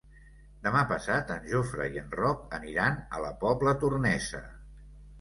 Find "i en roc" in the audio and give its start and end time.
1.97-2.43